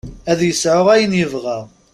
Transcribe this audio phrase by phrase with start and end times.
[0.31, 1.57] Ad yesɛu ayen yebɣa.